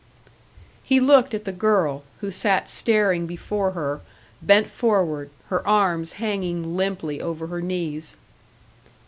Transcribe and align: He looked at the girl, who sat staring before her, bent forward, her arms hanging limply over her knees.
He 0.83 0.99
looked 0.99 1.35
at 1.35 1.45
the 1.45 1.51
girl, 1.51 2.01
who 2.21 2.31
sat 2.31 2.67
staring 2.67 3.27
before 3.27 3.73
her, 3.73 4.01
bent 4.41 4.67
forward, 4.67 5.29
her 5.49 5.61
arms 5.67 6.13
hanging 6.13 6.75
limply 6.75 7.21
over 7.21 7.45
her 7.45 7.61
knees. 7.61 8.15